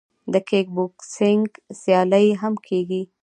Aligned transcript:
د 0.33 0.35
کیک 0.49 0.67
بوکسینګ 0.75 1.47
سیالۍ 1.81 2.27
هم 2.41 2.53
کیږي. 2.67 3.01